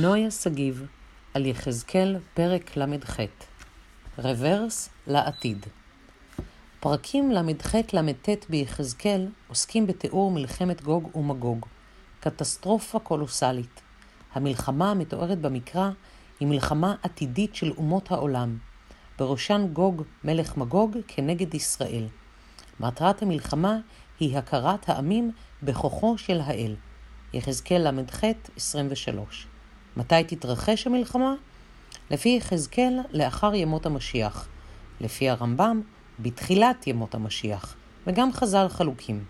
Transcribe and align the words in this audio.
נויה 0.00 0.30
שגיב 0.30 0.86
על 1.34 1.46
יחזקאל, 1.46 2.16
פרק 2.34 2.76
ל"ח 2.76 3.16
רוורס 4.18 4.88
לעתיד 5.06 5.66
פרקים 6.80 7.32
ל"ח-ל"ט 7.32 8.28
ביחזקאל 8.48 9.28
עוסקים 9.48 9.86
בתיאור 9.86 10.30
מלחמת 10.30 10.82
גוג 10.82 11.16
ומגוג, 11.16 11.66
קטסטרופה 12.20 12.98
קולוסלית. 12.98 13.80
המלחמה 14.32 14.90
המתוארת 14.90 15.38
במקרא 15.38 15.90
היא 16.40 16.48
מלחמה 16.48 16.94
עתידית 17.02 17.54
של 17.54 17.72
אומות 17.76 18.10
העולם, 18.10 18.58
בראשן 19.18 19.66
גוג 19.72 20.02
מלך 20.24 20.56
מגוג 20.56 20.96
כנגד 21.08 21.54
ישראל. 21.54 22.06
מטרת 22.80 23.22
המלחמה 23.22 23.78
היא 24.20 24.38
הכרת 24.38 24.88
העמים 24.88 25.30
בכוחו 25.62 26.18
של 26.18 26.40
האל. 26.40 26.76
יחזקאל 27.32 27.90
ל"ח 27.90 28.20
23 28.56 29.46
מתי 29.98 30.24
תתרחש 30.26 30.86
המלחמה? 30.86 31.34
לפי 32.10 32.28
יחזקאל, 32.28 32.98
לאחר 33.12 33.54
ימות 33.54 33.86
המשיח. 33.86 34.48
לפי 35.00 35.30
הרמב"ם, 35.30 35.82
בתחילת 36.18 36.86
ימות 36.86 37.14
המשיח, 37.14 37.76
וגם 38.06 38.32
חז"ל 38.32 38.66
חלוקים. 38.68 39.24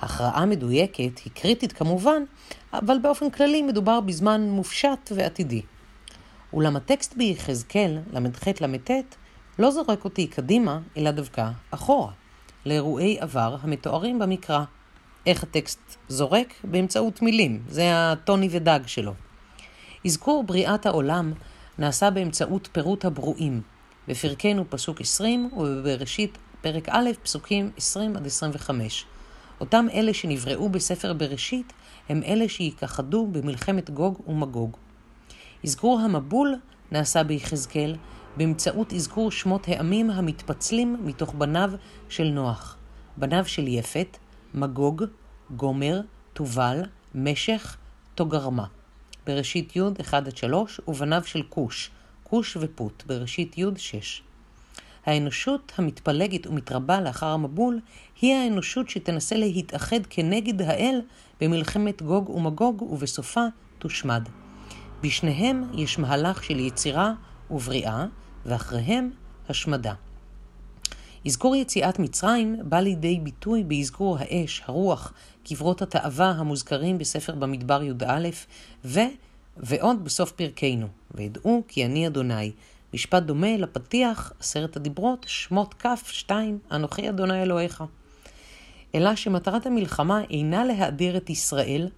הכרעה 0.00 0.46
מדויקת 0.46 1.18
היא 1.24 1.32
קריטית 1.34 1.72
כמובן, 1.72 2.22
אבל 2.72 2.98
באופן 3.02 3.30
כללי 3.30 3.62
מדובר 3.62 4.00
בזמן 4.00 4.50
מופשט 4.50 5.12
ועתידי. 5.14 5.62
אולם 6.52 6.76
הטקסט 6.76 7.16
ביחזקאל, 7.16 7.98
ל"ח-ל"ט, 8.12 8.90
לא 9.58 9.70
זורק 9.70 10.04
אותי 10.04 10.26
קדימה, 10.26 10.78
אלא 10.96 11.10
דווקא 11.10 11.50
אחורה, 11.70 12.12
לאירועי 12.66 13.18
עבר 13.20 13.56
המתוארים 13.62 14.18
במקרא. 14.18 14.64
איך 15.26 15.42
הטקסט 15.42 15.96
זורק? 16.08 16.54
באמצעות 16.64 17.22
מילים, 17.22 17.62
זה 17.68 17.82
הטוני 17.92 18.48
ודג 18.50 18.80
שלו. 18.86 19.12
אזכור 20.04 20.44
בריאת 20.44 20.86
העולם 20.86 21.32
נעשה 21.78 22.10
באמצעות 22.10 22.68
פירוט 22.72 23.04
הברואים, 23.04 23.60
בפרקנו 24.08 24.64
פסוק 24.70 25.00
20 25.00 25.50
ובבראשית 25.56 26.38
פרק 26.60 26.88
א' 26.88 27.10
פסוקים 27.22 27.70
20 27.76 28.16
עד 28.16 28.26
25. 28.26 29.04
אותם 29.60 29.86
אלה 29.92 30.14
שנבראו 30.14 30.68
בספר 30.68 31.12
בראשית 31.12 31.72
הם 32.08 32.22
אלה 32.26 32.48
שיכחדו 32.48 33.26
במלחמת 33.26 33.90
גוג 33.90 34.28
ומגוג. 34.28 34.76
אזכור 35.64 36.00
המבול 36.00 36.54
נעשה 36.92 37.22
ביחזקאל 37.22 37.96
באמצעות 38.36 38.92
אזכור 38.92 39.30
שמות 39.30 39.68
העמים 39.68 40.10
המתפצלים 40.10 40.96
מתוך 41.04 41.34
בניו 41.34 41.70
של 42.08 42.24
נוח, 42.24 42.76
בניו 43.16 43.44
של 43.46 43.68
יפת, 43.68 44.16
מגוג, 44.54 45.04
גומר, 45.56 46.00
תובל, 46.32 46.82
משך, 47.14 47.76
תוגרמה. 48.14 48.66
בראשית 49.26 49.76
י' 49.76 49.80
1-3, 49.80 50.54
ובניו 50.88 51.22
של 51.24 51.42
כוש, 51.48 51.90
כוש 52.24 52.56
ופוט, 52.60 53.02
בראשית 53.06 53.58
י' 53.58 53.64
6. 53.76 54.22
האנושות 55.06 55.72
המתפלגת 55.78 56.46
ומתרבה 56.46 57.00
לאחר 57.00 57.26
המבול, 57.26 57.80
היא 58.20 58.34
האנושות 58.34 58.88
שתנסה 58.88 59.36
להתאחד 59.36 60.00
כנגד 60.10 60.62
האל 60.62 61.00
במלחמת 61.40 62.02
גוג 62.02 62.30
ומגוג, 62.30 62.82
ובסופה 62.82 63.44
תושמד. 63.78 64.28
בשניהם 65.02 65.64
יש 65.74 65.98
מהלך 65.98 66.44
של 66.44 66.58
יצירה 66.58 67.12
ובריאה, 67.50 68.06
ואחריהם 68.46 69.10
השמדה. 69.48 69.94
אזכור 71.26 71.56
יציאת 71.56 71.98
מצרים 71.98 72.56
בא 72.62 72.80
לידי 72.80 73.20
ביטוי 73.22 73.64
באזכור 73.64 74.18
האש, 74.20 74.62
הרוח, 74.66 75.12
קברות 75.44 75.82
התאווה 75.82 76.30
המוזכרים 76.30 76.98
בספר 76.98 77.34
במדבר 77.34 77.82
י"א, 77.82 78.28
ו... 78.84 79.00
ועוד 79.56 80.04
בסוף 80.04 80.32
פרקנו, 80.32 80.86
וידעו 81.14 81.62
כי 81.68 81.84
אני 81.84 82.06
אדוני. 82.06 82.52
משפט 82.94 83.22
דומה 83.22 83.56
לפתיח 83.56 84.32
עשרת 84.40 84.76
הדיברות, 84.76 85.26
שמות 85.28 85.74
כ' 85.78 85.86
שתיים, 86.06 86.58
אנוכי 86.72 87.08
אדוני 87.08 87.42
אלוהיך. 87.42 87.84
אלא 88.94 89.16
שמטרת 89.16 89.66
המלחמה 89.66 90.20
אינה 90.30 90.64
להאדיר 90.64 91.16
את 91.16 91.30
ישראל 91.30 91.88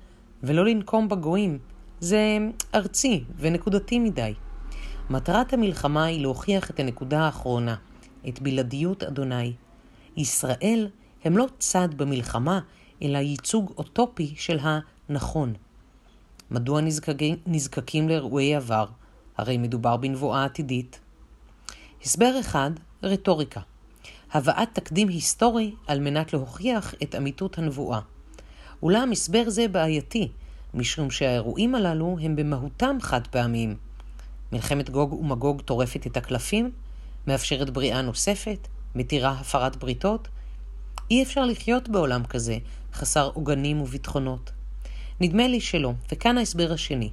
ולא 0.42 0.64
לנקום 0.64 1.08
בגויים. 1.08 1.58
זה 2.00 2.38
ארצי 2.74 3.24
ונקודתי 3.38 3.98
מדי. 3.98 4.34
מטרת 5.10 5.52
המלחמה 5.52 6.04
היא 6.04 6.20
להוכיח 6.22 6.70
את 6.70 6.80
הנקודה 6.80 7.20
האחרונה, 7.20 7.76
את 8.28 8.42
בלעדיות 8.42 9.02
אדוני. 9.02 9.52
ישראל 10.16 10.88
הם 11.24 11.38
לא 11.38 11.46
צד 11.58 11.88
במלחמה, 11.96 12.60
אלא 13.02 13.18
ייצוג 13.18 13.72
אוטופי 13.78 14.34
של 14.36 14.58
הנכון. 14.62 15.54
מדוע 16.50 16.80
נזקקים, 16.80 17.36
נזקקים 17.46 18.08
לאירועי 18.08 18.54
עבר? 18.54 18.86
הרי 19.36 19.58
מדובר 19.58 19.96
בנבואה 19.96 20.44
עתידית. 20.44 21.00
הסבר 22.04 22.40
אחד, 22.40 22.70
רטוריקה. 23.02 23.60
הבאת 24.32 24.68
תקדים 24.72 25.08
היסטורי 25.08 25.74
על 25.86 26.00
מנת 26.00 26.32
להוכיח 26.32 26.94
את 27.02 27.14
אמיתות 27.14 27.58
הנבואה. 27.58 28.00
אולם 28.82 29.12
הסבר 29.12 29.50
זה 29.50 29.68
בעייתי, 29.68 30.28
משום 30.74 31.10
שהאירועים 31.10 31.74
הללו 31.74 32.16
הם 32.22 32.36
במהותם 32.36 32.96
חד 33.00 33.26
פעמיים. 33.26 33.76
מלחמת 34.52 34.90
גוג 34.90 35.12
ומגוג 35.12 35.60
טורפת 35.60 36.06
את 36.06 36.16
הקלפים, 36.16 36.70
מאפשרת 37.26 37.70
בריאה 37.70 38.02
נוספת, 38.02 38.68
מתירה 38.94 39.30
הפרת 39.30 39.76
בריתות. 39.76 40.28
אי 41.10 41.22
אפשר 41.22 41.44
לחיות 41.44 41.88
בעולם 41.88 42.24
כזה, 42.24 42.58
חסר 42.94 43.30
עוגנים 43.34 43.80
וביטחונות. 43.80 44.50
נדמה 45.20 45.48
לי 45.48 45.60
שלא, 45.60 45.92
וכאן 46.12 46.38
ההסבר 46.38 46.72
השני. 46.72 47.10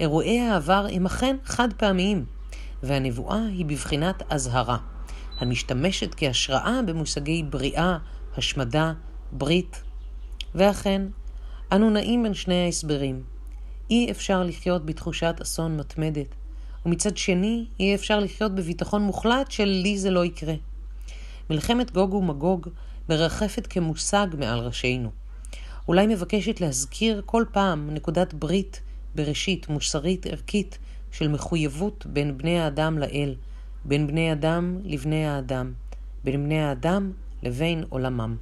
אירועי 0.00 0.40
העבר 0.40 0.86
הם 0.92 1.06
אכן 1.06 1.36
חד 1.44 1.68
פעמיים, 1.72 2.24
והנבואה 2.82 3.46
היא 3.46 3.66
בבחינת 3.66 4.22
אזהרה, 4.30 4.78
המשתמשת 5.38 6.14
כהשראה 6.16 6.80
במושגי 6.86 7.42
בריאה, 7.42 7.98
השמדה, 8.36 8.92
ברית. 9.32 9.82
ואכן, 10.54 11.02
אנו 11.72 11.90
נעים 11.90 12.22
בין 12.22 12.34
שני 12.34 12.64
ההסברים. 12.64 13.22
אי 13.90 14.10
אפשר 14.10 14.42
לחיות 14.42 14.86
בתחושת 14.86 15.34
אסון 15.42 15.76
מתמדת, 15.76 16.34
ומצד 16.86 17.16
שני, 17.16 17.66
אי 17.80 17.94
אפשר 17.94 18.20
לחיות 18.20 18.54
בביטחון 18.54 19.02
מוחלט 19.02 19.50
של 19.50 19.64
לי 19.64 19.98
זה 19.98 20.10
לא 20.10 20.24
יקרה. 20.24 20.54
מלחמת 21.50 21.92
גוג 21.92 22.14
ומגוג 22.14 22.68
מרחפת 23.08 23.66
כמושג 23.66 24.26
מעל 24.38 24.58
ראשינו. 24.58 25.10
אולי 25.88 26.06
מבקשת 26.06 26.60
להזכיר 26.60 27.22
כל 27.26 27.44
פעם 27.52 27.90
נקודת 27.90 28.34
ברית 28.34 28.80
בראשית, 29.14 29.68
מוסרית, 29.68 30.26
ערכית, 30.26 30.78
של 31.12 31.28
מחויבות 31.28 32.06
בין 32.06 32.38
בני 32.38 32.60
האדם 32.60 32.98
לאל, 32.98 33.34
בין 33.84 34.06
בני 34.06 34.32
אדם 34.32 34.78
לבני 34.84 35.26
האדם, 35.26 35.72
בין 36.24 36.44
בני 36.44 36.60
האדם 36.60 37.12
לבין 37.42 37.84
עולמם. 37.88 38.36